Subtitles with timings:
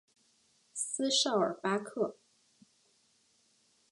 [0.73, 2.17] 斯绍尔巴克。